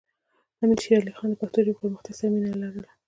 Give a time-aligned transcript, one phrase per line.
[0.61, 2.89] امیر شیر علی خان د پښتو ژبې پرمختګ سره مینه لرله.